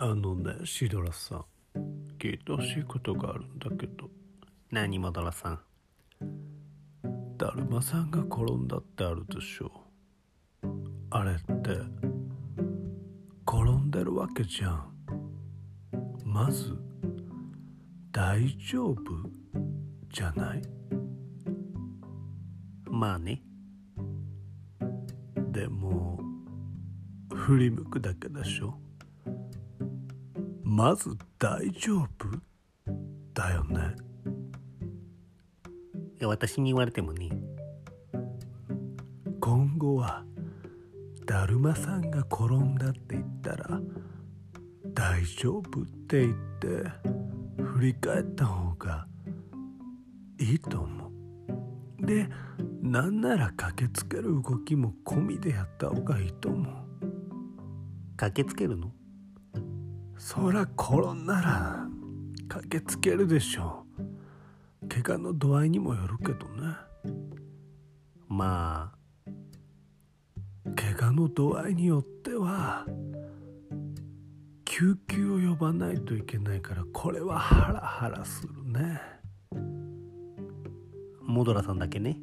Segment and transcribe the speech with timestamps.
[0.00, 1.44] あのねシドラさん
[2.20, 4.08] 聞いてほしいことがあるんだけど。
[4.70, 5.58] 何もドラさん？
[7.36, 9.72] だるまさんが転んだってあるでしょ。
[11.10, 11.42] あれって
[13.44, 14.88] 転んでるわけじゃん。
[16.24, 16.76] まず
[18.12, 18.96] 大丈夫
[20.12, 20.62] じゃない？
[22.88, 23.42] まあね。
[25.50, 26.20] でも
[27.34, 28.78] 振り向くだけでしょ
[30.70, 32.08] まず大丈夫？
[33.32, 33.96] だよね。
[36.20, 37.30] いや私に言われてもね。
[39.40, 40.24] 今後は
[41.24, 43.80] だるまさんが転んだって言ったら
[44.92, 46.68] 大丈夫って言って
[47.62, 49.06] 振り返った方が
[50.38, 51.08] いいと思
[52.02, 52.06] う。
[52.06, 52.28] で
[52.82, 56.74] なんなら駆けつける動きも込みでやった方がいいと思う。
[58.18, 58.92] 駆けつけるの？
[60.18, 61.86] そら転んだら
[62.48, 63.84] 駆けつけるでしょ
[64.82, 64.88] う。
[64.88, 66.74] 怪我の度合いにもよるけどね。
[68.26, 69.30] まあ
[70.74, 72.84] 怪我の度合いによっては
[74.64, 79.00] 救急を呼ばないといけないからこれはハラハラするね。
[81.22, 82.18] モドラさんだけね。